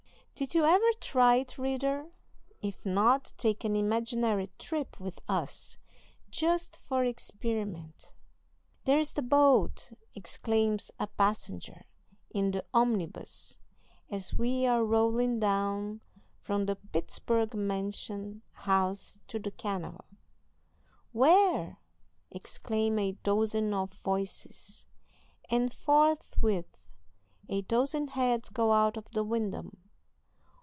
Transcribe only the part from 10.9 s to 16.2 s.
a passenger in the omnibus, as we are rolling down